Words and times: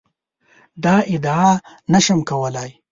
دا 0.83 0.95
ادعا 1.13 1.51
نه 1.91 1.99
شم 2.05 2.19
کولای. 2.29 2.69